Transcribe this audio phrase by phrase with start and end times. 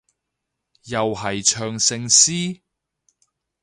[0.85, 2.61] 又係唱聖詩？